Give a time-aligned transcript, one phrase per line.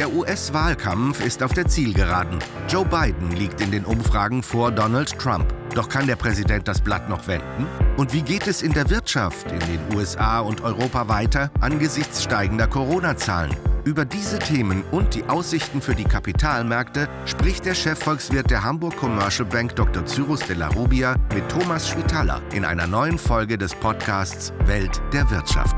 [0.00, 2.38] Der US-Wahlkampf ist auf der Zielgeraden.
[2.70, 5.52] Joe Biden liegt in den Umfragen vor Donald Trump.
[5.74, 7.66] Doch kann der Präsident das Blatt noch wenden?
[7.98, 12.66] Und wie geht es in der Wirtschaft in den USA und Europa weiter angesichts steigender
[12.66, 13.54] Corona-Zahlen?
[13.84, 19.46] Über diese Themen und die Aussichten für die Kapitalmärkte spricht der Chefvolkswirt der Hamburg Commercial
[19.46, 20.06] Bank Dr.
[20.06, 25.30] Cyrus de la Rubia mit Thomas Schwitaler in einer neuen Folge des Podcasts Welt der
[25.30, 25.76] Wirtschaft.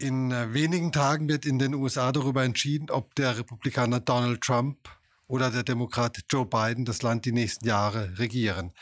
[0.00, 4.88] In äh, wenigen Tagen wird in den USA darüber entschieden, ob der Republikaner Donald Trump
[5.26, 8.72] oder der Demokrat Joe Biden das Land die nächsten Jahre regieren.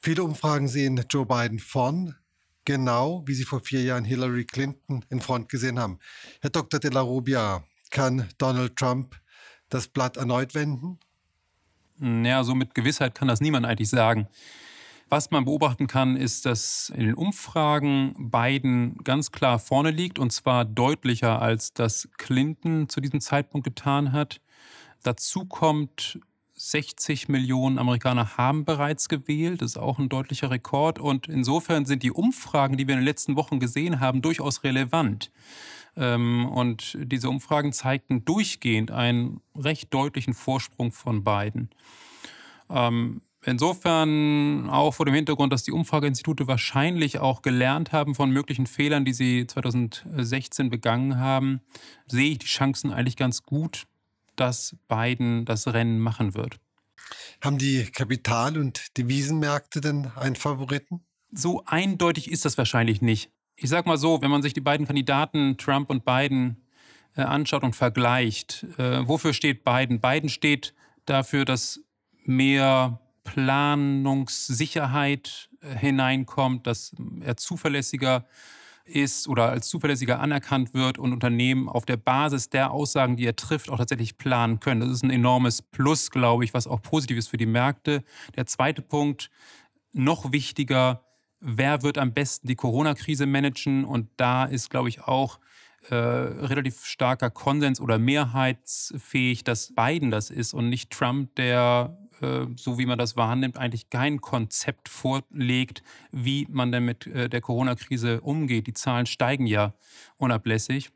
[0.00, 2.16] Viele Umfragen sehen Joe Biden vorn,
[2.64, 5.98] genau wie sie vor vier Jahren Hillary Clinton in Front gesehen haben.
[6.40, 6.80] Herr Dr.
[6.80, 9.20] de la Rubia, kann Donald Trump
[9.68, 10.98] das Blatt erneut wenden?
[12.00, 14.26] Ja, so mit Gewissheit kann das niemand eigentlich sagen.
[15.12, 20.32] Was man beobachten kann, ist, dass in den Umfragen Biden ganz klar vorne liegt und
[20.32, 24.40] zwar deutlicher, als das Clinton zu diesem Zeitpunkt getan hat.
[25.02, 26.18] Dazu kommt,
[26.54, 29.60] 60 Millionen Amerikaner haben bereits gewählt.
[29.60, 30.98] Das ist auch ein deutlicher Rekord.
[30.98, 35.30] Und insofern sind die Umfragen, die wir in den letzten Wochen gesehen haben, durchaus relevant.
[35.94, 41.68] Ähm, und diese Umfragen zeigten durchgehend einen recht deutlichen Vorsprung von Biden.
[43.44, 49.04] Insofern auch vor dem Hintergrund, dass die Umfrageinstitute wahrscheinlich auch gelernt haben von möglichen Fehlern,
[49.04, 51.60] die sie 2016 begangen haben,
[52.06, 53.84] sehe ich die Chancen eigentlich ganz gut,
[54.36, 56.58] dass Biden das Rennen machen wird.
[57.40, 61.00] Haben die Kapital- und Devisenmärkte denn einen Favoriten?
[61.32, 63.30] So eindeutig ist das wahrscheinlich nicht.
[63.56, 66.62] Ich sage mal so, wenn man sich die beiden Kandidaten Trump und Biden
[67.16, 70.00] äh, anschaut und vergleicht, äh, wofür steht Biden?
[70.00, 70.74] Biden steht
[71.06, 71.80] dafür, dass
[72.24, 78.24] mehr Planungssicherheit äh, hineinkommt, dass er zuverlässiger
[78.84, 83.36] ist oder als zuverlässiger anerkannt wird und Unternehmen auf der Basis der Aussagen, die er
[83.36, 84.80] trifft, auch tatsächlich planen können.
[84.80, 88.02] Das ist ein enormes Plus, glaube ich, was auch positiv ist für die Märkte.
[88.36, 89.30] Der zweite Punkt,
[89.92, 91.04] noch wichtiger,
[91.40, 93.84] wer wird am besten die Corona-Krise managen?
[93.84, 95.38] Und da ist, glaube ich, auch
[95.88, 102.46] äh, relativ starker Konsens oder mehrheitsfähig, dass Biden das ist und nicht Trump, der äh,
[102.56, 107.40] so wie man das wahrnimmt, eigentlich kein Konzept vorlegt, wie man denn mit äh, der
[107.40, 108.66] Corona-Krise umgeht.
[108.66, 109.74] Die Zahlen steigen ja
[110.16, 110.90] unablässig.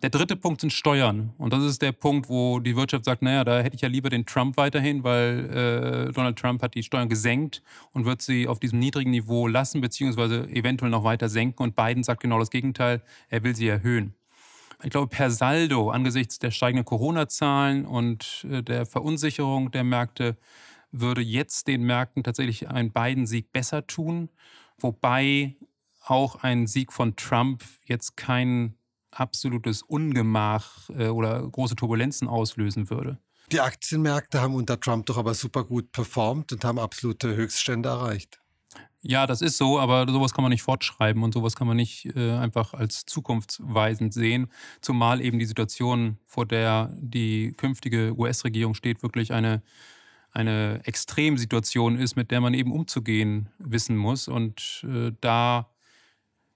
[0.00, 1.34] Der dritte Punkt sind Steuern.
[1.38, 4.10] Und das ist der Punkt, wo die Wirtschaft sagt, naja, da hätte ich ja lieber
[4.10, 8.60] den Trump weiterhin, weil äh, Donald Trump hat die Steuern gesenkt und wird sie auf
[8.60, 11.64] diesem niedrigen Niveau lassen, beziehungsweise eventuell noch weiter senken.
[11.64, 14.14] Und Biden sagt genau das Gegenteil, er will sie erhöhen.
[14.82, 20.36] Ich glaube, per Saldo angesichts der steigenden Corona-Zahlen und äh, der Verunsicherung der Märkte
[20.92, 24.30] würde jetzt den Märkten tatsächlich ein Biden-Sieg besser tun,
[24.78, 25.56] wobei
[26.04, 28.74] auch ein Sieg von Trump jetzt kein
[29.10, 33.18] absolutes Ungemach äh, oder große Turbulenzen auslösen würde.
[33.50, 38.40] Die Aktienmärkte haben unter Trump doch aber super gut performt und haben absolute Höchststände erreicht.
[39.02, 42.06] Ja, das ist so, aber sowas kann man nicht fortschreiben und sowas kann man nicht
[42.16, 44.48] äh, einfach als zukunftsweisend sehen.
[44.80, 49.62] Zumal eben die Situation, vor der die künftige US-Regierung steht, wirklich eine,
[50.32, 54.26] eine Extremsituation ist, mit der man eben umzugehen wissen muss.
[54.26, 55.68] Und äh, da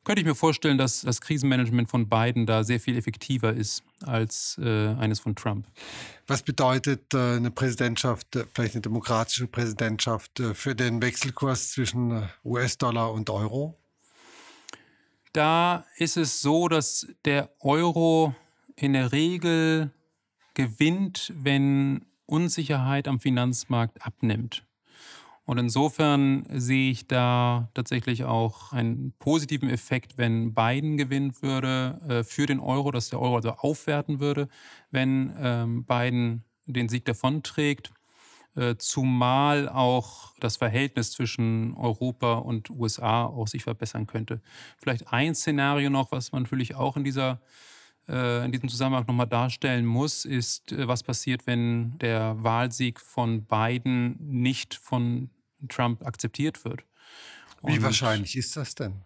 [0.05, 4.59] könnte ich mir vorstellen, dass das Krisenmanagement von Biden da sehr viel effektiver ist als
[4.63, 5.67] äh, eines von Trump.
[6.27, 12.11] Was bedeutet äh, eine Präsidentschaft, äh, vielleicht eine demokratische Präsidentschaft äh, für den Wechselkurs zwischen
[12.11, 13.79] äh, US-Dollar und Euro?
[15.33, 18.35] Da ist es so, dass der Euro
[18.77, 19.91] in der Regel
[20.55, 24.65] gewinnt, wenn Unsicherheit am Finanzmarkt abnimmt.
[25.53, 32.25] Und insofern sehe ich da tatsächlich auch einen positiven Effekt, wenn Biden gewinnen würde äh,
[32.25, 34.49] für den Euro, dass der Euro also aufwerten würde,
[34.93, 37.93] wenn ähm, Biden den Sieg davonträgt.
[38.57, 44.41] Äh, zumal auch das Verhältnis zwischen Europa und USA auch sich verbessern könnte.
[44.79, 47.43] Vielleicht ein Szenario noch, was man natürlich auch in dieser
[48.09, 53.45] äh, in diesem Zusammenhang nochmal darstellen muss, ist, äh, was passiert, wenn der Wahlsieg von
[53.45, 55.29] Biden nicht von
[55.69, 56.85] Trump akzeptiert wird.
[57.61, 59.03] Und Wie wahrscheinlich ist das denn?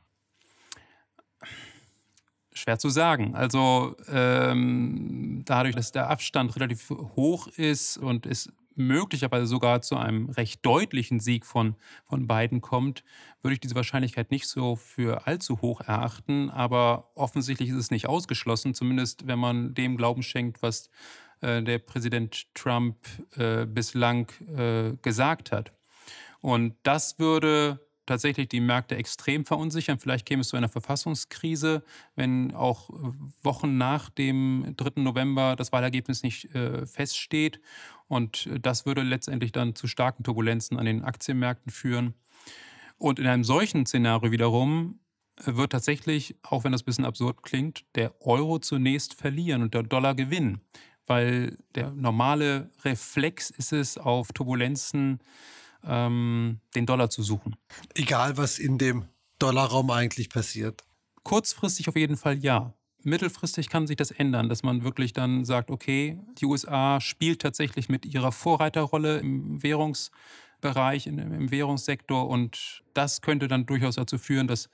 [2.52, 3.34] Schwer zu sagen.
[3.34, 10.30] Also ähm, dadurch, dass der Abstand relativ hoch ist und es möglicherweise sogar zu einem
[10.30, 13.04] recht deutlichen Sieg von, von Biden kommt,
[13.42, 16.50] würde ich diese Wahrscheinlichkeit nicht so für allzu hoch erachten.
[16.50, 20.90] Aber offensichtlich ist es nicht ausgeschlossen, zumindest wenn man dem Glauben schenkt, was
[21.40, 22.96] äh, der Präsident Trump
[23.36, 25.72] äh, bislang äh, gesagt hat.
[26.46, 29.98] Und das würde tatsächlich die Märkte extrem verunsichern.
[29.98, 31.82] Vielleicht käme es zu einer Verfassungskrise,
[32.14, 32.88] wenn auch
[33.42, 35.02] Wochen nach dem 3.
[35.02, 37.60] November das Wahlergebnis nicht äh, feststeht.
[38.06, 42.14] Und das würde letztendlich dann zu starken Turbulenzen an den Aktienmärkten führen.
[42.96, 45.00] Und in einem solchen Szenario wiederum
[45.44, 49.82] wird tatsächlich, auch wenn das ein bisschen absurd klingt, der Euro zunächst verlieren und der
[49.82, 50.60] Dollar gewinnen.
[51.06, 55.18] Weil der normale Reflex ist es, auf Turbulenzen
[55.86, 57.56] ähm, den Dollar zu suchen.
[57.94, 59.06] Egal, was in dem
[59.38, 60.84] Dollarraum eigentlich passiert.
[61.22, 62.74] Kurzfristig auf jeden Fall ja.
[63.02, 67.88] Mittelfristig kann sich das ändern, dass man wirklich dann sagt, okay, die USA spielt tatsächlich
[67.88, 74.70] mit ihrer Vorreiterrolle im Währungsbereich, im Währungssektor und das könnte dann durchaus dazu führen, dass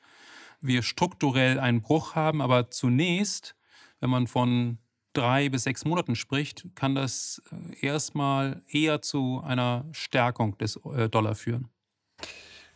[0.62, 2.40] wir strukturell einen Bruch haben.
[2.40, 3.54] Aber zunächst,
[4.00, 4.78] wenn man von
[5.12, 11.08] drei bis sechs Monaten spricht, kann das äh, erstmal eher zu einer Stärkung des äh,
[11.08, 11.68] Dollar führen.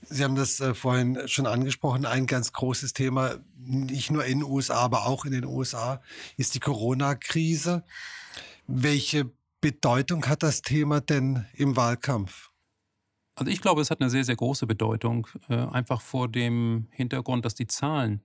[0.02, 2.06] Sie haben das äh, vorhin schon angesprochen.
[2.06, 6.00] Ein ganz großes Thema, nicht nur in den USA, aber auch in den USA,
[6.36, 7.84] ist die Corona-Krise.
[8.66, 9.30] Welche
[9.60, 12.50] Bedeutung hat das Thema denn im Wahlkampf?
[13.34, 17.54] Also ich glaube, es hat eine sehr, sehr große Bedeutung, einfach vor dem Hintergrund, dass
[17.54, 18.22] die Zahlen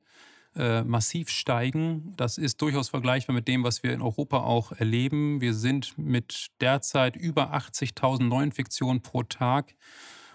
[0.55, 2.13] äh, massiv steigen.
[2.17, 5.39] Das ist durchaus vergleichbar mit dem, was wir in Europa auch erleben.
[5.41, 9.75] Wir sind mit derzeit über 80.000 Neuinfektionen pro Tag,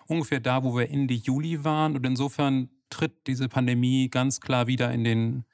[0.07, 1.97] ungefähr da, wo wir Ende Juli waren.
[1.97, 5.45] Und insofern tritt diese Pandemie ganz klar wieder in den,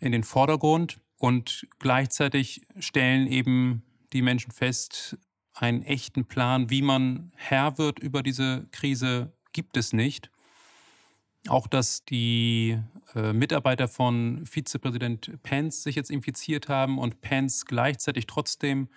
[0.00, 0.98] in den Vordergrund.
[1.18, 5.18] Und gleichzeitig stellen eben die Menschen fest,
[5.52, 10.30] einen echten Plan, wie man Herr wird über diese Krise, gibt es nicht.
[11.48, 12.78] Auch, dass die
[13.14, 18.88] äh, Mitarbeiter von Vizepräsident Pence sich jetzt infiziert haben und Pence gleichzeitig trotzdem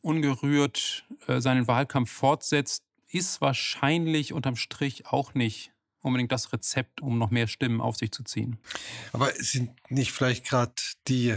[0.00, 5.72] ungerührt äh, seinen Wahlkampf fortsetzt, ist wahrscheinlich unterm Strich auch nicht
[6.02, 8.58] unbedingt das Rezept, um noch mehr Stimmen auf sich zu ziehen.
[9.12, 10.74] Aber sind nicht vielleicht gerade
[11.08, 11.36] die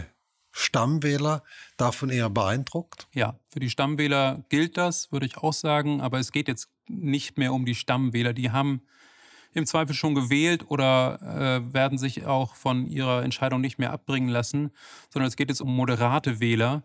[0.51, 1.43] Stammwähler
[1.77, 3.07] davon eher beeindruckt?
[3.13, 6.01] Ja, für die Stammwähler gilt das, würde ich auch sagen.
[6.01, 8.33] Aber es geht jetzt nicht mehr um die Stammwähler.
[8.33, 8.81] Die haben
[9.57, 14.29] im Zweifel schon gewählt oder äh, werden sich auch von ihrer Entscheidung nicht mehr abbringen
[14.29, 14.71] lassen,
[15.09, 16.83] sondern es geht jetzt um moderate Wähler.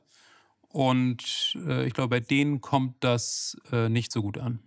[0.69, 4.61] Und äh, ich glaube, bei denen kommt das äh, nicht so gut an.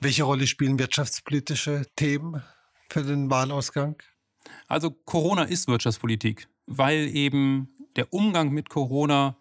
[0.00, 2.42] Welche Rolle spielen wirtschaftspolitische Themen
[2.88, 3.96] für den Wahlausgang?
[4.66, 9.36] Also Corona ist Wirtschaftspolitik, weil eben der Umgang mit Corona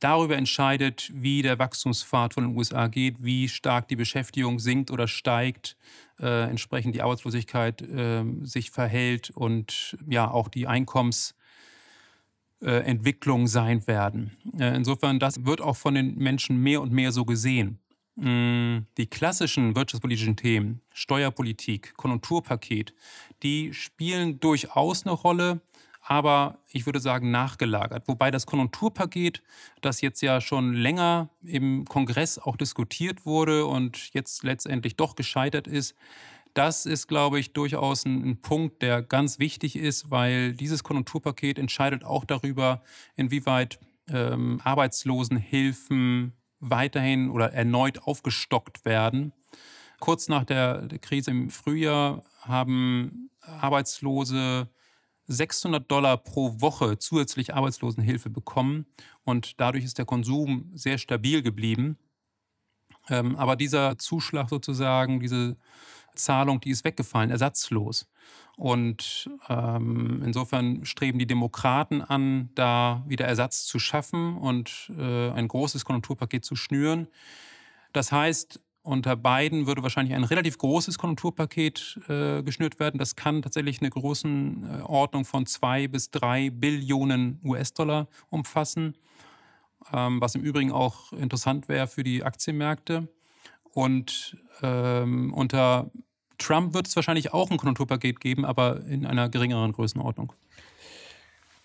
[0.00, 5.08] darüber entscheidet, wie der Wachstumspfad von den USA geht, wie stark die Beschäftigung sinkt oder
[5.08, 5.76] steigt,
[6.20, 14.36] äh, entsprechend die Arbeitslosigkeit äh, sich verhält und ja auch die Einkommensentwicklung äh, sein werden.
[14.58, 17.78] Äh, insofern, das wird auch von den Menschen mehr und mehr so gesehen.
[18.16, 22.94] Mm, die klassischen wirtschaftspolitischen Themen, Steuerpolitik, Konjunkturpaket,
[23.42, 25.60] die spielen durchaus eine Rolle,
[26.08, 28.06] aber ich würde sagen nachgelagert.
[28.06, 29.42] Wobei das Konjunkturpaket,
[29.80, 35.66] das jetzt ja schon länger im Kongress auch diskutiert wurde und jetzt letztendlich doch gescheitert
[35.66, 35.96] ist,
[36.54, 41.58] das ist, glaube ich, durchaus ein, ein, Punkt, der ganz wichtig ist, weil dieses Konjunkturpaket
[41.58, 42.82] entscheidet auch darüber,
[43.16, 49.32] inwieweit ähm, Arbeitslosenhilfen weiterhin oder erneut aufgestockt werden.
[49.98, 54.68] Kurz nach der, der Krise im Frühjahr haben Arbeitslose
[55.26, 58.86] 600 Dollar pro Woche zusätzlich Arbeitslosenhilfe bekommen
[59.24, 61.98] und dadurch ist der Konsum sehr stabil geblieben.
[63.08, 65.56] Ähm, aber dieser Zuschlag sozusagen, diese
[66.14, 68.08] Zahlung, die ist weggefallen, ersatzlos.
[68.56, 75.46] Und ähm, insofern streben die Demokraten an, da wieder Ersatz zu schaffen und äh, ein
[75.46, 77.08] großes Konjunkturpaket zu schnüren.
[77.92, 82.98] Das heißt, unter beiden würde wahrscheinlich ein relativ großes Konjunkturpaket äh, geschnürt werden.
[82.98, 88.96] Das kann tatsächlich eine Größenordnung von zwei bis drei Billionen US-Dollar umfassen,
[89.92, 93.08] ähm, was im Übrigen auch interessant wäre für die Aktienmärkte.
[93.72, 95.90] Und ähm, unter
[96.38, 100.32] Trump wird es wahrscheinlich auch ein Konjunkturpaket geben, aber in einer geringeren Größenordnung.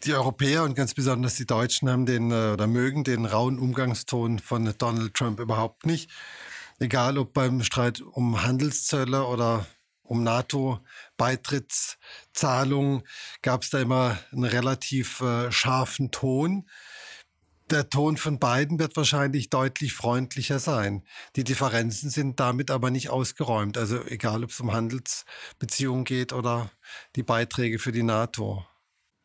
[0.06, 4.40] Die Europäer und ganz besonders die Deutschen haben den äh, oder mögen den rauen Umgangston
[4.40, 6.10] von Donald Trump überhaupt nicht
[6.82, 9.66] egal ob beim Streit um Handelszölle oder
[10.04, 13.04] um NATO-Beitrittszahlungen,
[13.42, 16.68] gab es da immer einen relativ äh, scharfen Ton.
[17.70, 21.06] Der Ton von beiden wird wahrscheinlich deutlich freundlicher sein.
[21.38, 23.78] Die Differenzen sind damit aber nicht ausgeräumt.
[23.78, 26.70] Also egal, ob es um Handelsbeziehungen geht oder
[27.16, 28.66] die Beiträge für die NATO.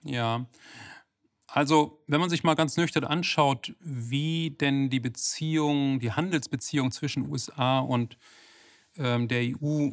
[0.05, 0.47] Ja,
[1.49, 7.31] also, wenn man sich mal ganz nüchtern anschaut, wie denn die Beziehung, die Handelsbeziehung zwischen
[7.31, 8.19] USA und
[8.97, 9.91] ähm, der EU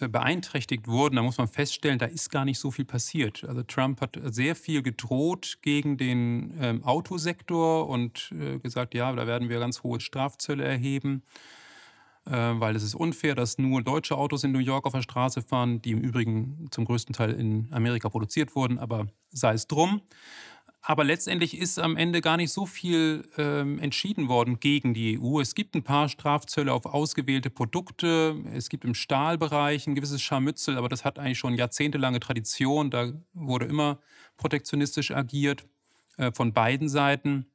[0.00, 3.44] äh, beeinträchtigt wurden, da muss man feststellen, da ist gar nicht so viel passiert.
[3.44, 9.26] Also Trump hat sehr viel gedroht gegen den ähm, Autosektor und äh, gesagt, ja, da
[9.26, 11.22] werden wir ganz hohe Strafzölle erheben,
[12.26, 15.42] äh, weil es ist unfair, dass nur deutsche Autos in New York auf der Straße
[15.42, 20.02] fahren, die im Übrigen zum größten Teil in Amerika produziert wurden, aber sei es drum.
[20.86, 25.40] Aber letztendlich ist am Ende gar nicht so viel ähm, entschieden worden gegen die EU.
[25.40, 28.36] Es gibt ein paar Strafzölle auf ausgewählte Produkte.
[28.52, 32.90] Es gibt im Stahlbereich ein gewisses Scharmützel, aber das hat eigentlich schon jahrzehntelange Tradition.
[32.90, 33.98] Da wurde immer
[34.36, 35.64] protektionistisch agiert
[36.18, 37.46] äh, von beiden Seiten.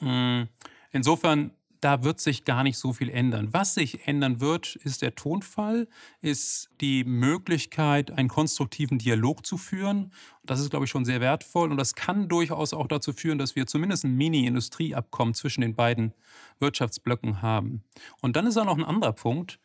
[0.00, 0.42] Mm,
[0.90, 1.52] insofern
[1.84, 3.52] da wird sich gar nicht so viel ändern.
[3.52, 5.86] Was sich ändern wird, ist der Tonfall,
[6.22, 10.10] ist die Möglichkeit, einen konstruktiven Dialog zu führen.
[10.44, 13.54] Das ist, glaube ich, schon sehr wertvoll und das kann durchaus auch dazu führen, dass
[13.54, 16.14] wir zumindest ein Mini-Industrieabkommen zwischen den beiden
[16.58, 17.84] Wirtschaftsblöcken haben.
[18.22, 19.60] Und dann ist auch noch ein anderer Punkt.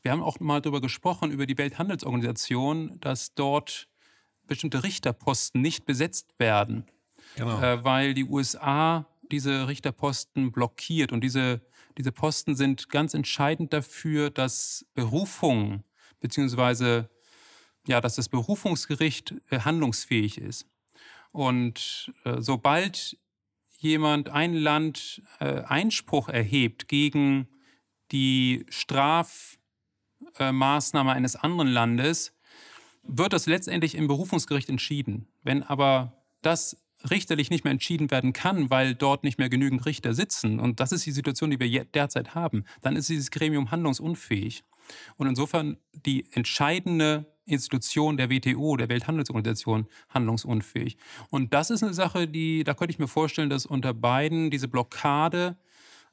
[0.00, 3.86] Wir haben auch mal darüber gesprochen, über die Welthandelsorganisation, dass dort
[4.46, 6.86] bestimmte Richterposten nicht besetzt werden,
[7.36, 7.60] genau.
[7.60, 11.12] äh, weil die USA diese Richterposten blockiert.
[11.12, 11.60] Und diese,
[11.98, 15.84] diese Posten sind ganz entscheidend dafür, dass Berufung
[16.20, 17.10] beziehungsweise
[17.86, 20.66] ja, dass das Berufungsgericht äh, handlungsfähig ist.
[21.32, 23.16] Und äh, sobald
[23.78, 27.46] jemand, ein Land äh, Einspruch erhebt gegen
[28.12, 32.36] die Strafmaßnahme eines anderen Landes,
[33.02, 35.26] wird das letztendlich im Berufungsgericht entschieden.
[35.42, 36.76] Wenn aber das
[37.08, 40.92] richterlich nicht mehr entschieden werden kann, weil dort nicht mehr genügend Richter sitzen, und das
[40.92, 44.64] ist die Situation, die wir derzeit haben, dann ist dieses Gremium handlungsunfähig.
[45.16, 50.96] Und insofern die entscheidende Institution der WTO, der Welthandelsorganisation, handlungsunfähig.
[51.30, 54.68] Und das ist eine Sache, die, da könnte ich mir vorstellen, dass unter beiden diese
[54.68, 55.56] Blockade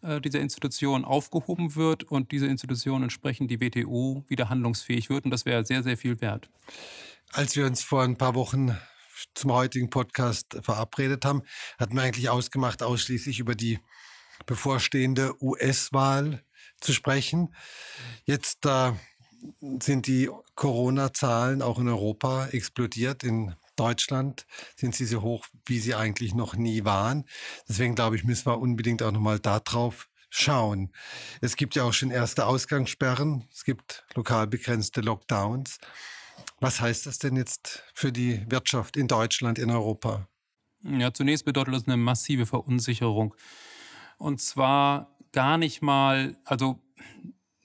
[0.01, 5.25] äh, dieser Institution aufgehoben wird und diese Institution entsprechend die WTO wieder handlungsfähig wird.
[5.25, 6.49] Und das wäre sehr, sehr viel wert.
[7.33, 8.77] Als wir uns vor ein paar Wochen
[9.33, 11.43] zum heutigen Podcast verabredet haben,
[11.77, 13.79] hatten wir eigentlich ausgemacht, ausschließlich über die
[14.45, 16.43] bevorstehende US-Wahl
[16.79, 17.55] zu sprechen.
[18.25, 18.93] Jetzt äh,
[19.79, 23.23] sind die Corona-Zahlen auch in Europa explodiert.
[23.23, 24.45] In Deutschland
[24.75, 27.25] sind sie so hoch, wie sie eigentlich noch nie waren.
[27.69, 30.91] Deswegen glaube ich, müssen wir unbedingt auch nochmal darauf schauen.
[31.41, 33.47] Es gibt ja auch schon erste Ausgangssperren.
[33.51, 35.77] Es gibt lokal begrenzte Lockdowns.
[36.59, 40.27] Was heißt das denn jetzt für die Wirtschaft in Deutschland, in Europa?
[40.83, 43.35] Ja, zunächst bedeutet das eine massive Verunsicherung.
[44.17, 46.79] Und zwar gar nicht mal, also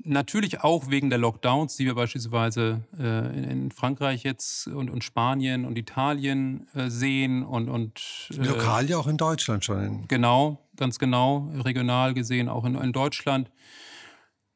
[0.04, 5.04] natürlich auch wegen der Lockdowns, die wir beispielsweise äh, in, in, Frankreich jetzt und, und,
[5.04, 10.06] Spanien und Italien äh, sehen und, und äh, lokal ja auch in Deutschland schon.
[10.08, 13.50] Genau, ganz genau, regional gesehen auch in, in Deutschland.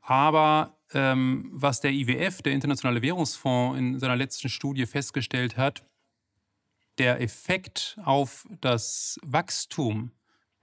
[0.01, 5.85] Aber ähm, was der IWF, der Internationale Währungsfonds, in seiner letzten Studie festgestellt hat,
[6.97, 10.13] der Effekt auf das Wachstum,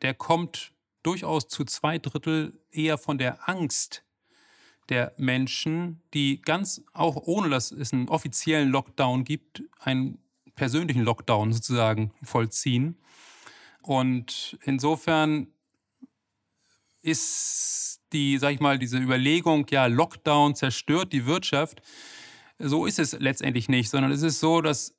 [0.02, 0.74] der kommt
[1.04, 4.04] durchaus zu zwei Drittel eher von der Angst
[4.90, 10.18] der Menschen, die ganz, auch ohne dass es einen offiziellen Lockdown gibt, einen
[10.56, 12.98] persönlichen Lockdown sozusagen vollziehen.
[13.84, 15.53] Und insofern
[17.04, 21.82] ist die, sag ich mal, diese Überlegung, ja, Lockdown zerstört die Wirtschaft.
[22.60, 24.96] So ist es letztendlich nicht, sondern es ist so, dass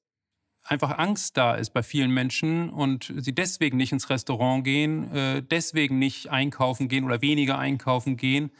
[0.65, 5.43] einfach Angst da ist bei vielen Menschen und sie deswegen nicht ins Restaurant gehen, äh,
[5.43, 8.51] deswegen nicht einkaufen gehen oder weniger einkaufen gehen,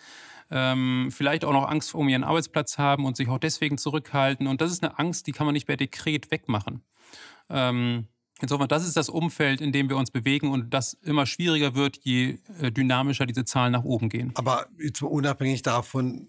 [0.51, 4.47] ähm, vielleicht auch noch Angst um ihren Arbeitsplatz haben und sich auch deswegen zurückhalten.
[4.47, 6.83] Und das ist eine Angst, die kann man nicht per Dekret wegmachen.
[7.49, 8.07] Ähm,
[8.41, 11.99] Insofern, das ist das Umfeld, in dem wir uns bewegen und das immer schwieriger wird,
[12.03, 14.33] je äh, dynamischer diese Zahlen nach oben gehen.
[14.35, 16.27] Aber jetzt unabhängig davon,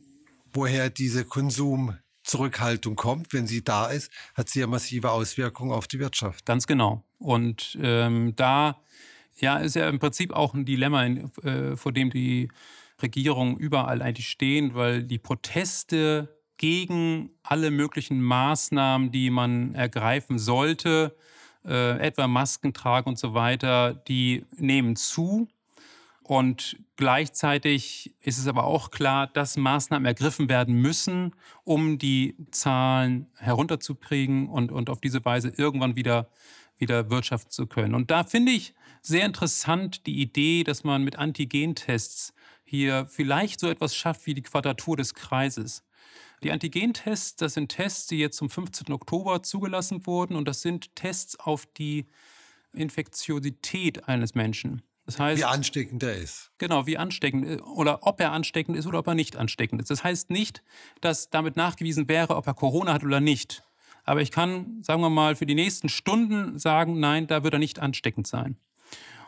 [0.54, 6.00] woher diese Konsumzurückhaltung kommt, wenn sie da ist, hat sie ja massive Auswirkungen auf die
[6.00, 6.46] Wirtschaft.
[6.46, 7.04] Ganz genau.
[7.18, 8.82] Und ähm, da
[9.38, 12.50] ja, ist ja im Prinzip auch ein Dilemma, äh, vor dem die
[13.02, 21.16] Regierungen überall eigentlich stehen, weil die Proteste gegen alle möglichen Maßnahmen, die man ergreifen sollte,
[21.68, 25.48] äh, etwa Masken tragen und so weiter, die nehmen zu.
[26.24, 33.28] Und gleichzeitig ist es aber auch klar, dass Maßnahmen ergriffen werden müssen, um die Zahlen
[33.38, 36.28] herunterzukriegen und, und auf diese Weise irgendwann wieder,
[36.78, 37.94] wieder wirtschaften zu können.
[37.94, 43.70] Und da finde ich sehr interessant die Idee, dass man mit Antigentests hier vielleicht so
[43.70, 45.84] etwas schafft wie die Quadratur des Kreises.
[46.44, 48.92] Die Antigentests, das sind Tests, die jetzt zum 15.
[48.94, 52.06] Oktober zugelassen wurden und das sind Tests auf die
[52.74, 54.82] Infektiosität eines Menschen.
[55.06, 56.52] Das heißt, wie ansteckend er ist.
[56.58, 59.92] Genau, wie ansteckend äh, oder ob er ansteckend ist oder ob er nicht ansteckend ist.
[59.92, 60.64] Das heißt nicht,
[61.02, 63.64] dass damit nachgewiesen wäre, ob er Corona hat oder nicht.
[64.04, 67.60] Aber ich kann, sagen wir mal, für die nächsten Stunden sagen, nein, da wird er
[67.60, 68.58] nicht ansteckend sein.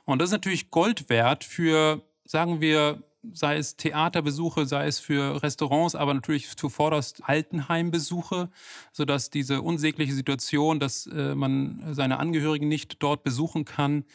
[0.05, 5.41] Und das ist natürlich Gold wert für, sagen wir, sei es Theaterbesuche, sei es für
[5.43, 8.49] Restaurants, aber natürlich zuvorderst Altenheimbesuche,
[8.91, 14.05] sodass diese unsägliche Situation, dass äh, man seine Angehörigen nicht dort besuchen kann,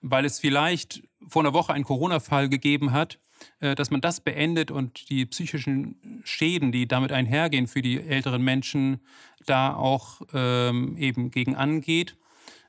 [0.00, 3.18] weil es vielleicht vor einer Woche einen Corona-Fall gegeben hat,
[3.60, 8.42] äh, dass man das beendet und die psychischen Schäden, die damit einhergehen für die älteren
[8.42, 9.00] Menschen,
[9.46, 12.16] da auch ähm, eben gegen angeht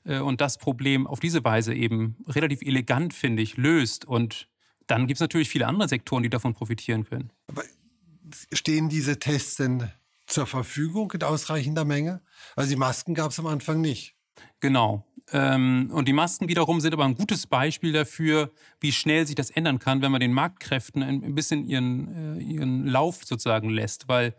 [0.05, 4.47] äh, und das Problem auf diese Weise eben relativ elegant, finde ich, löst und
[4.87, 7.31] dann gibt es natürlich viele andere Sektoren, die davon profitieren können.
[7.47, 7.63] Aber
[8.51, 9.91] stehen diese Tests denn
[10.25, 12.21] zur Verfügung in ausreichender Menge?
[12.55, 14.15] Also die Masken gab es am Anfang nicht.
[14.59, 15.05] Genau.
[15.31, 19.49] Ähm, und die Masken wiederum sind aber ein gutes Beispiel dafür, wie schnell sich das
[19.49, 24.07] ändern kann, wenn man den Marktkräften ein bisschen ihren, äh, ihren Lauf sozusagen lässt.
[24.07, 24.35] Weil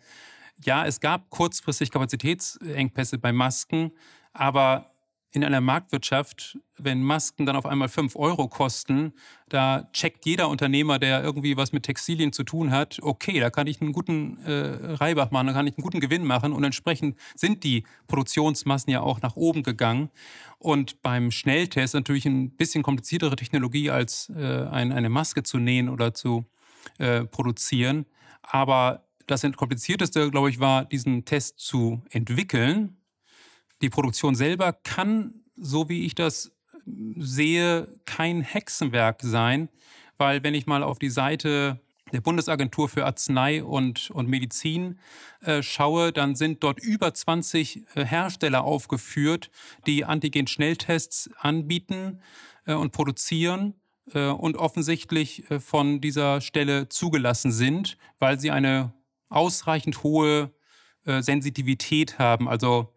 [0.63, 3.93] ja, es gab kurzfristig Kapazitätsengpässe bei Masken,
[4.33, 4.94] aber
[5.35, 9.13] in einer Marktwirtschaft, wenn Masken dann auf einmal 5 Euro kosten,
[9.49, 13.67] da checkt jeder Unternehmer, der irgendwie was mit Textilien zu tun hat, okay, da kann
[13.67, 17.19] ich einen guten äh, Reibach machen, da kann ich einen guten Gewinn machen und entsprechend
[17.35, 20.11] sind die Produktionsmassen ja auch nach oben gegangen.
[20.59, 25.89] Und beim Schnelltest natürlich ein bisschen kompliziertere Technologie als äh, ein, eine Maske zu nähen
[25.89, 26.45] oder zu
[26.99, 28.07] äh, produzieren.
[28.43, 32.99] Aber das komplizierteste, glaube ich, war, diesen Test zu entwickeln
[33.85, 36.53] die Produktion selber kann, so wie ich das
[36.87, 39.69] sehe, kein Hexenwerk sein,
[40.17, 44.99] weil wenn ich mal auf die Seite der Bundesagentur für Arznei und, und Medizin
[45.41, 49.51] äh, schaue, dann sind dort über 20 äh, Hersteller aufgeführt,
[49.87, 52.21] die Antigen-Schnelltests anbieten
[52.65, 53.75] äh, und produzieren
[54.13, 58.95] äh, und offensichtlich äh, von dieser Stelle zugelassen sind, weil sie eine
[59.29, 60.53] ausreichend hohe
[61.07, 62.94] Sensitivität haben, also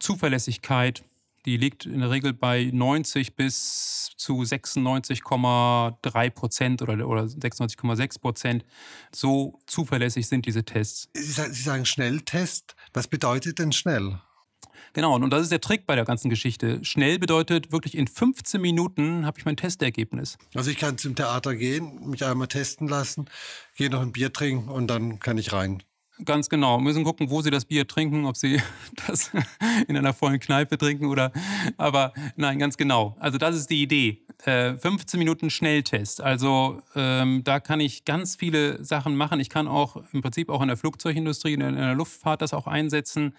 [0.00, 1.04] Zuverlässigkeit,
[1.46, 8.64] die liegt in der Regel bei 90 bis zu 96,3 Prozent oder, oder 96,6 Prozent.
[9.14, 11.08] So zuverlässig sind diese Tests.
[11.14, 12.74] Sie sagen Schnelltest.
[12.92, 14.20] Was bedeutet denn schnell?
[14.92, 16.84] Genau, und das ist der Trick bei der ganzen Geschichte.
[16.84, 20.36] Schnell bedeutet wirklich in 15 Minuten habe ich mein Testergebnis.
[20.54, 23.26] Also ich kann zum Theater gehen, mich einmal testen lassen,
[23.76, 25.82] gehe noch ein Bier trinken und dann kann ich rein.
[26.24, 26.78] Ganz genau.
[26.78, 28.60] Müssen gucken, wo sie das Bier trinken, ob sie
[29.06, 29.30] das
[29.88, 31.32] in einer vollen Kneipe trinken oder.
[31.76, 33.16] Aber nein, ganz genau.
[33.20, 34.22] Also, das ist die Idee.
[34.44, 36.20] Äh, 15 Minuten Schnelltest.
[36.20, 39.40] Also, ähm, da kann ich ganz viele Sachen machen.
[39.40, 43.34] Ich kann auch im Prinzip auch in der Flugzeugindustrie, in der Luftfahrt das auch einsetzen.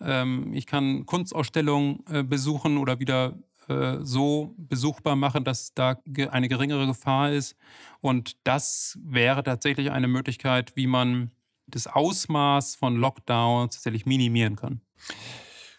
[0.00, 3.34] Ähm, ich kann Kunstausstellungen äh, besuchen oder wieder
[3.68, 5.98] äh, so besuchbar machen, dass da
[6.30, 7.56] eine geringere Gefahr ist.
[8.00, 11.30] Und das wäre tatsächlich eine Möglichkeit, wie man
[11.66, 14.80] das Ausmaß von Lockdowns tatsächlich minimieren kann.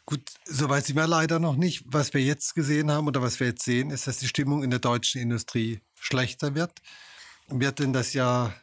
[0.05, 1.83] Gut, soweit sind wir leider noch nicht.
[1.85, 4.69] Was wir jetzt gesehen haben oder was wir jetzt sehen, ist, dass die Stimmung in
[4.69, 6.81] der deutschen Industrie schlechter wird.
[7.49, 8.55] Wird denn das Jahr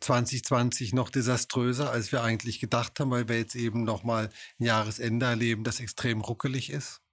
[0.00, 5.26] 2020 noch desaströser, als wir eigentlich gedacht haben, weil wir jetzt eben nochmal ein Jahresende
[5.26, 7.03] erleben, das extrem ruckelig ist?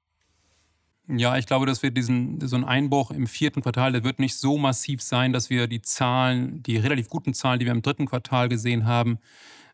[1.08, 4.36] Ja, ich glaube, dass wir diesen, so einen Einbruch im vierten Quartal, der wird nicht
[4.36, 8.06] so massiv sein, dass wir die Zahlen, die relativ guten Zahlen, die wir im dritten
[8.06, 9.20] Quartal gesehen haben,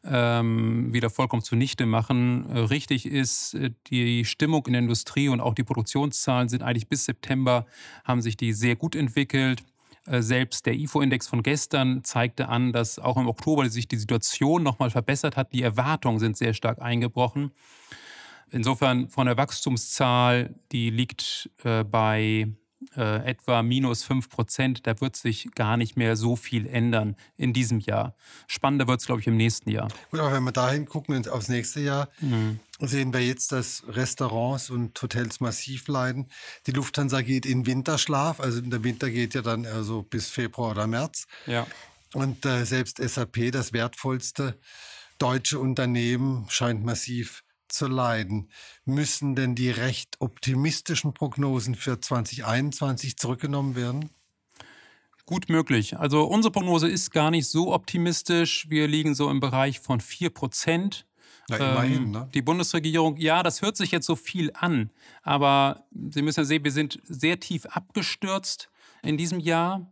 [0.03, 2.49] ähm, wieder vollkommen zunichte machen.
[2.49, 6.87] Äh, richtig ist, äh, die Stimmung in der Industrie und auch die Produktionszahlen sind eigentlich
[6.87, 7.65] bis September,
[8.05, 9.63] haben sich die sehr gut entwickelt.
[10.05, 14.63] Äh, selbst der IFO-Index von gestern zeigte an, dass auch im Oktober sich die Situation
[14.63, 15.51] nochmal verbessert hat.
[15.53, 17.51] Die Erwartungen sind sehr stark eingebrochen.
[18.51, 22.47] Insofern von der Wachstumszahl, die liegt äh, bei
[22.95, 24.87] äh, etwa minus 5 Prozent.
[24.87, 28.15] Da wird sich gar nicht mehr so viel ändern in diesem Jahr.
[28.47, 29.87] Spannender wird es, glaube ich, im nächsten Jahr.
[30.11, 32.59] Gut, aber wenn wir dahin gucken, aufs nächste Jahr, mhm.
[32.79, 36.29] sehen wir jetzt, dass Restaurants und Hotels massiv leiden.
[36.65, 40.87] Die Lufthansa geht in Winterschlaf, also der Winter geht ja dann also bis Februar oder
[40.87, 41.27] März.
[41.45, 41.67] Ja.
[42.13, 44.57] Und äh, selbst SAP, das wertvollste
[45.17, 48.49] deutsche Unternehmen, scheint massiv zu leiden.
[48.85, 54.09] Müssen denn die recht optimistischen Prognosen für 2021 zurückgenommen werden?
[55.25, 55.97] Gut möglich.
[55.97, 58.69] Also unsere Prognose ist gar nicht so optimistisch.
[58.69, 61.05] Wir liegen so im Bereich von 4 Prozent.
[61.49, 62.29] Ja, immerhin, ähm, ne?
[62.33, 64.89] Die Bundesregierung, ja, das hört sich jetzt so viel an,
[65.23, 68.69] aber Sie müssen ja sehen, wir sind sehr tief abgestürzt
[69.01, 69.89] in diesem Jahr.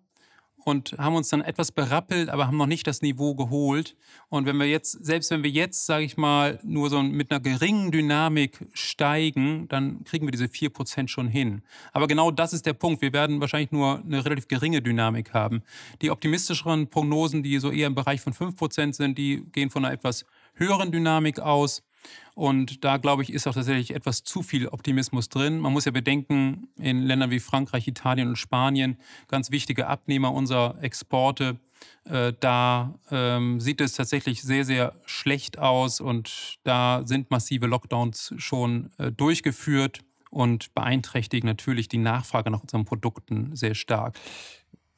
[0.65, 3.95] Und haben uns dann etwas berappelt, aber haben noch nicht das Niveau geholt.
[4.29, 7.39] Und wenn wir jetzt, selbst wenn wir jetzt, sage ich mal, nur so mit einer
[7.39, 11.61] geringen Dynamik steigen, dann kriegen wir diese 4% schon hin.
[11.93, 13.03] Aber genau das ist der Punkt.
[13.03, 15.61] Wir werden wahrscheinlich nur eine relativ geringe Dynamik haben.
[16.01, 19.93] Die optimistischeren Prognosen, die so eher im Bereich von 5% sind, die gehen von einer
[19.93, 20.25] etwas
[20.55, 21.83] höheren Dynamik aus.
[22.33, 25.59] Und da, glaube ich, ist auch tatsächlich etwas zu viel Optimismus drin.
[25.59, 30.81] Man muss ja bedenken, in Ländern wie Frankreich, Italien und Spanien, ganz wichtige Abnehmer unserer
[30.83, 31.57] Exporte,
[32.05, 38.33] äh, da ähm, sieht es tatsächlich sehr, sehr schlecht aus und da sind massive Lockdowns
[38.37, 44.19] schon äh, durchgeführt und beeinträchtigen natürlich die Nachfrage nach unseren Produkten sehr stark.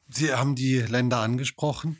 [0.08, 1.98] Sie haben die Länder angesprochen.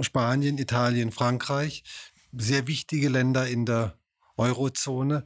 [0.00, 1.84] Spanien, Italien, Frankreich,
[2.32, 3.98] sehr wichtige Länder in der
[4.36, 5.24] Eurozone,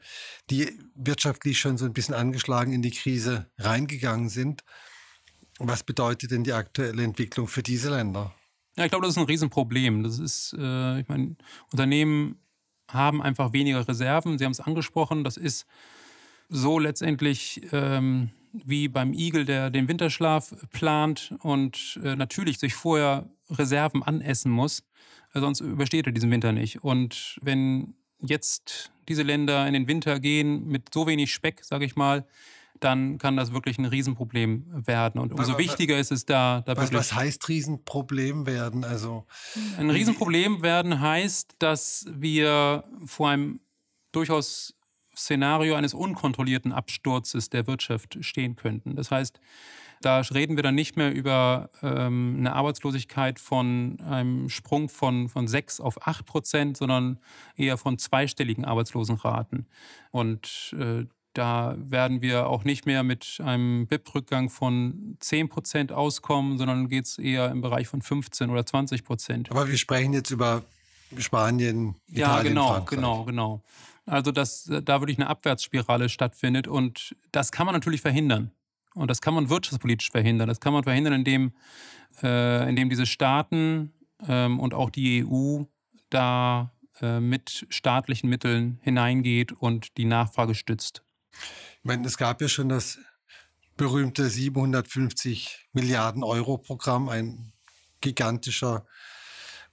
[0.50, 4.64] die wirtschaftlich schon so ein bisschen angeschlagen in die Krise reingegangen sind.
[5.58, 8.34] Was bedeutet denn die aktuelle Entwicklung für diese Länder?
[8.76, 10.02] Ja, ich glaube, das ist ein Riesenproblem.
[10.02, 11.36] Das ist, äh, ich meine,
[11.72, 12.38] Unternehmen
[12.90, 14.38] haben einfach weniger Reserven.
[14.38, 15.24] Sie haben es angesprochen.
[15.24, 15.66] Das ist
[16.48, 23.28] so letztendlich ähm, wie beim Igel, der den Winterschlaf plant und äh, natürlich sich vorher
[23.50, 24.84] Reserven anessen muss.
[25.34, 26.82] Sonst übersteht er diesen Winter nicht.
[26.82, 31.96] Und wenn jetzt diese Länder in den Winter gehen mit so wenig Speck, sage ich
[31.96, 32.26] mal,
[32.80, 35.20] dann kann das wirklich ein Riesenproblem werden.
[35.20, 38.84] Und umso was, wichtiger ist es da, da was, was heißt Riesenproblem werden?
[38.84, 39.26] Also
[39.78, 43.60] ein Riesenproblem werden heißt, dass wir vor einem
[44.12, 44.75] durchaus
[45.16, 48.96] Szenario eines unkontrollierten Absturzes der Wirtschaft stehen könnten.
[48.96, 49.40] Das heißt,
[50.02, 55.48] da reden wir dann nicht mehr über ähm, eine Arbeitslosigkeit von einem Sprung von, von
[55.48, 57.18] 6 auf 8 Prozent, sondern
[57.56, 59.66] eher von zweistelligen Arbeitslosenraten.
[60.10, 66.56] Und äh, da werden wir auch nicht mehr mit einem BIP-Rückgang von 10 Prozent auskommen,
[66.58, 69.50] sondern geht es eher im Bereich von 15 oder 20 Prozent.
[69.50, 70.62] Aber wir sprechen jetzt über
[71.18, 72.96] Spanien, Italien, Ja, genau, Frankreich.
[72.98, 73.62] genau, genau.
[74.06, 78.52] Also, dass da wirklich eine Abwärtsspirale stattfindet und das kann man natürlich verhindern.
[78.94, 80.48] Und das kann man wirtschaftspolitisch verhindern.
[80.48, 81.52] Das kann man verhindern, indem,
[82.22, 83.92] äh, indem diese Staaten
[84.26, 85.64] ähm, und auch die EU
[86.08, 91.02] da äh, mit staatlichen Mitteln hineingeht und die Nachfrage stützt.
[91.32, 92.98] Ich meine, es gab ja schon das
[93.76, 97.52] berühmte 750 Milliarden Euro Programm, ein
[98.00, 98.86] gigantischer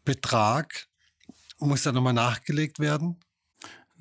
[0.04, 0.88] Betrag.
[1.60, 3.22] Muss da nochmal nachgelegt werden?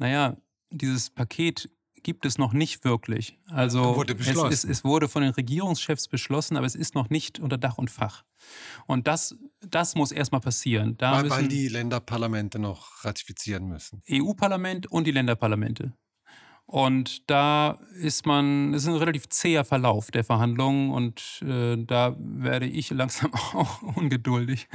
[0.03, 0.37] Naja,
[0.71, 1.71] dieses Paket
[2.03, 3.39] gibt es noch nicht wirklich.
[3.47, 7.39] Also wurde es, ist, es, wurde von den Regierungschefs beschlossen, aber es ist noch nicht
[7.39, 8.25] unter Dach und Fach.
[8.87, 10.97] Und das, das muss erstmal passieren.
[10.99, 14.03] Da weil, weil die Länderparlamente noch ratifizieren müssen.
[14.11, 15.93] EU-Parlament und die Länderparlamente.
[16.67, 22.17] Und da ist man, es ist ein relativ zäher Verlauf der Verhandlungen und äh, da
[22.19, 24.69] werde ich langsam auch ungeduldig,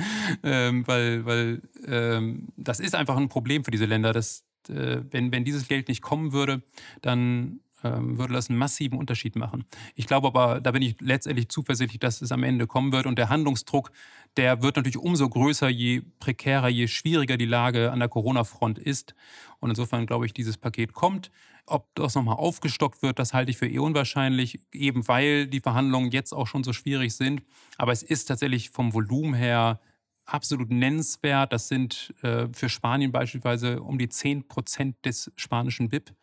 [0.44, 4.14] ähm, weil, weil ähm, das ist einfach ein Problem für diese Länder.
[4.14, 6.62] Das, äh, wenn, wenn dieses Geld nicht kommen würde,
[7.02, 9.66] dann ähm, würde das einen massiven Unterschied machen.
[9.96, 13.06] Ich glaube aber, da bin ich letztendlich zuversichtlich, dass es am Ende kommen wird.
[13.06, 13.92] Und der Handlungsdruck,
[14.36, 19.14] der wird natürlich umso größer, je prekärer, je schwieriger die Lage an der Corona-Front ist.
[19.60, 21.32] Und insofern glaube ich, dieses Paket kommt.
[21.68, 26.12] Ob das nochmal aufgestockt wird, das halte ich für eh unwahrscheinlich, eben weil die Verhandlungen
[26.12, 27.44] jetzt auch schon so schwierig sind.
[27.78, 29.82] Aber es ist tatsächlich vom Volumen her
[30.28, 31.52] absolut nennenswert.
[31.54, 36.14] Das sind äh, für Spanien beispielsweise um die 10 Prozent des spanischen BIP.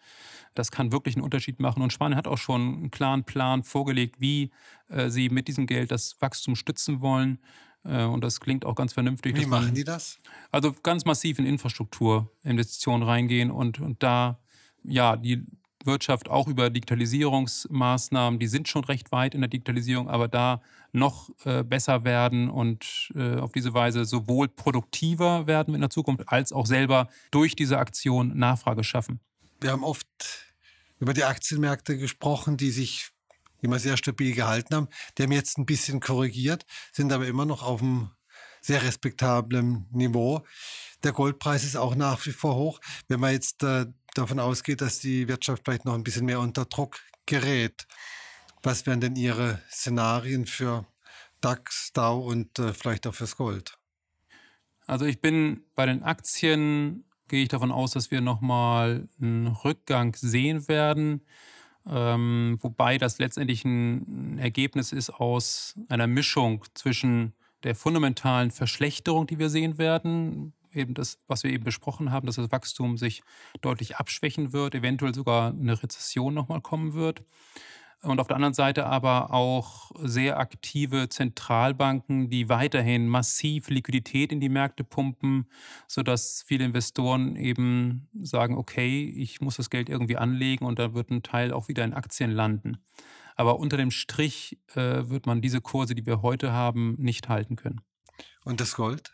[0.54, 1.82] Das kann wirklich einen Unterschied machen.
[1.82, 4.52] Und Spanien hat auch schon einen klaren Plan vorgelegt, wie
[4.88, 7.38] äh, sie mit diesem Geld das Wachstum stützen wollen.
[7.84, 9.36] Äh, und das klingt auch ganz vernünftig.
[9.36, 10.18] Wie machen die das?
[10.52, 14.38] Also ganz massiv in Infrastrukturinvestitionen reingehen und, und da
[14.84, 15.44] ja die
[15.86, 21.30] Wirtschaft auch über Digitalisierungsmaßnahmen, die sind schon recht weit in der Digitalisierung, aber da noch
[21.44, 26.52] äh, besser werden und äh, auf diese Weise sowohl produktiver werden in der Zukunft als
[26.52, 29.20] auch selber durch diese Aktion Nachfrage schaffen.
[29.60, 30.06] Wir haben oft
[31.00, 33.10] über die Aktienmärkte gesprochen, die sich
[33.60, 34.88] immer sehr stabil gehalten haben.
[35.16, 38.10] Die haben jetzt ein bisschen korrigiert, sind aber immer noch auf einem
[38.60, 40.44] sehr respektablen Niveau.
[41.04, 42.80] Der Goldpreis ist auch nach wie vor hoch.
[43.08, 46.64] Wenn man jetzt äh, davon ausgeht, dass die Wirtschaft vielleicht noch ein bisschen mehr unter
[46.64, 47.86] Druck gerät,
[48.62, 50.86] was wären denn Ihre Szenarien für
[51.42, 53.76] DAX, Dow und äh, vielleicht auch fürs Gold?
[54.86, 60.16] Also ich bin bei den Aktien, gehe ich davon aus, dass wir nochmal einen Rückgang
[60.16, 61.26] sehen werden.
[61.86, 69.38] Ähm, wobei das letztendlich ein Ergebnis ist aus einer Mischung zwischen der fundamentalen Verschlechterung, die
[69.38, 73.22] wir sehen werden, eben das, was wir eben besprochen haben, dass das Wachstum sich
[73.60, 77.24] deutlich abschwächen wird, eventuell sogar eine Rezession nochmal kommen wird.
[78.02, 84.40] und auf der anderen Seite aber auch sehr aktive Zentralbanken, die weiterhin massiv Liquidität in
[84.40, 85.48] die Märkte pumpen,
[85.88, 91.10] sodass viele Investoren eben sagen, okay, ich muss das Geld irgendwie anlegen und da wird
[91.10, 92.78] ein Teil auch wieder in Aktien landen.
[93.36, 97.56] Aber unter dem Strich äh, wird man diese Kurse, die wir heute haben, nicht halten
[97.56, 97.80] können.
[98.44, 99.12] Und das Gold?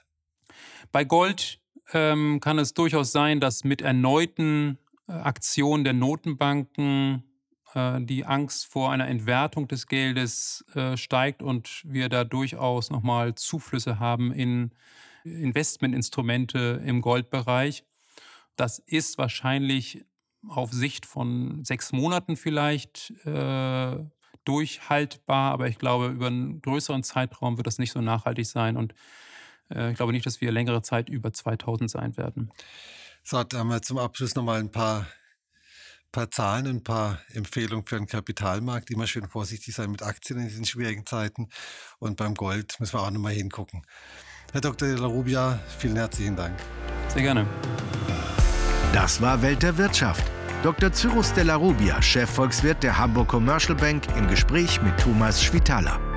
[0.93, 1.61] Bei Gold
[1.93, 7.25] ähm, kann es durchaus sein, dass mit erneuten äh, Aktionen der Notenbanken
[7.75, 13.35] äh, die Angst vor einer Entwertung des Geldes äh, steigt und wir da durchaus nochmal
[13.35, 14.73] Zuflüsse haben in
[15.25, 17.85] Investmentinstrumente im Goldbereich.
[18.57, 20.05] Das ist wahrscheinlich
[20.49, 23.97] auf Sicht von sechs Monaten vielleicht äh,
[24.45, 28.95] durchhaltbar, aber ich glaube, über einen größeren Zeitraum wird das nicht so nachhaltig sein und
[29.71, 32.51] ich glaube nicht, dass wir längere Zeit über 2000 sein werden.
[33.23, 35.07] So, dann haben wir zum Abschluss nochmal ein paar
[36.13, 38.91] paar Zahlen, ein paar Empfehlungen für den Kapitalmarkt.
[38.91, 41.49] Immer schön vorsichtig sein mit Aktien in diesen schwierigen Zeiten.
[41.99, 43.83] Und beim Gold müssen wir auch nochmal hingucken.
[44.53, 44.89] Herr Dr.
[44.89, 46.59] De La Rubia, vielen herzlichen Dank.
[47.09, 47.47] Sehr gerne.
[48.93, 50.25] Das war Welt der Wirtschaft.
[50.63, 50.93] Dr.
[50.93, 56.10] Cyrus de la Rubia, Chefvolkswirt der Hamburg Commercial Bank, im Gespräch mit Thomas Schwitaler.